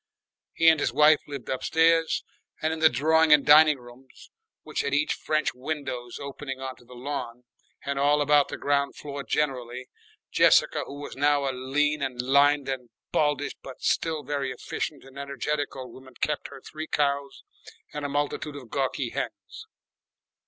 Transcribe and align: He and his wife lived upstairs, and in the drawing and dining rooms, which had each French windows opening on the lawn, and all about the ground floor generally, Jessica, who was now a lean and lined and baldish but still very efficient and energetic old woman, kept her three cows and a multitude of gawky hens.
He 0.53 0.67
and 0.67 0.79
his 0.79 0.91
wife 0.91 1.19
lived 1.27 1.47
upstairs, 1.47 2.23
and 2.59 2.73
in 2.73 2.79
the 2.79 2.89
drawing 2.89 3.31
and 3.31 3.45
dining 3.45 3.77
rooms, 3.77 4.31
which 4.63 4.81
had 4.81 4.95
each 4.95 5.13
French 5.13 5.53
windows 5.53 6.17
opening 6.19 6.59
on 6.59 6.73
the 6.79 6.95
lawn, 6.95 7.43
and 7.85 7.99
all 7.99 8.19
about 8.19 8.47
the 8.47 8.57
ground 8.57 8.95
floor 8.95 9.23
generally, 9.23 9.89
Jessica, 10.31 10.85
who 10.87 10.99
was 11.01 11.15
now 11.15 11.47
a 11.47 11.51
lean 11.53 12.01
and 12.01 12.19
lined 12.19 12.67
and 12.67 12.89
baldish 13.11 13.53
but 13.61 13.83
still 13.83 14.23
very 14.23 14.51
efficient 14.51 15.03
and 15.03 15.19
energetic 15.19 15.75
old 15.75 15.93
woman, 15.93 16.15
kept 16.19 16.47
her 16.47 16.61
three 16.61 16.87
cows 16.87 17.43
and 17.93 18.03
a 18.03 18.09
multitude 18.09 18.55
of 18.55 18.71
gawky 18.71 19.11
hens. 19.11 19.67